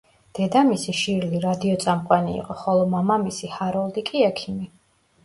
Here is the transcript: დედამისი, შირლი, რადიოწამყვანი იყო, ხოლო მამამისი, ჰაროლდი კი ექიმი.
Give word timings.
დედამისი, 0.37 0.93
შირლი, 0.99 1.41
რადიოწამყვანი 1.43 2.33
იყო, 2.37 2.55
ხოლო 2.63 2.87
მამამისი, 2.95 3.51
ჰაროლდი 3.59 4.05
კი 4.09 4.25
ექიმი. 4.31 4.67